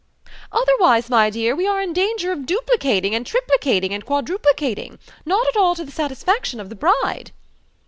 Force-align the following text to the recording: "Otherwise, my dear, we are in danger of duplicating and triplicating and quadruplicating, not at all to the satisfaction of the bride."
"Otherwise, 0.51 1.11
my 1.11 1.29
dear, 1.29 1.55
we 1.55 1.67
are 1.67 1.79
in 1.79 1.93
danger 1.93 2.31
of 2.31 2.47
duplicating 2.47 3.13
and 3.13 3.23
triplicating 3.23 3.91
and 3.91 4.03
quadruplicating, 4.03 4.97
not 5.27 5.47
at 5.47 5.55
all 5.55 5.75
to 5.75 5.85
the 5.85 5.91
satisfaction 5.91 6.59
of 6.59 6.69
the 6.69 6.75
bride." 6.75 7.29